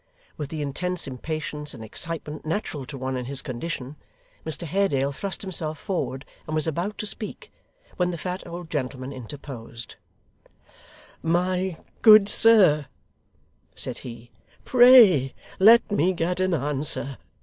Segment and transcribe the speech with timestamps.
[0.35, 3.97] With the intense impatience and excitement natural to one in his condition,
[4.43, 7.51] Mr Haredale thrust himself forward and was about to speak,
[7.97, 9.97] when the fat old gentleman interposed:
[11.21, 12.87] 'My good sir,'
[13.75, 14.31] said he,
[14.65, 17.19] 'pray let me get an answer.